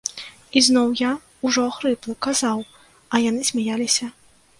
І 0.59 0.61
зноў 0.67 0.87
я, 1.01 1.09
ужо 1.49 1.65
ахрыплы, 1.71 2.15
казаў, 2.27 2.65
а 3.15 3.21
яны 3.29 3.41
смяяліся. 3.51 4.09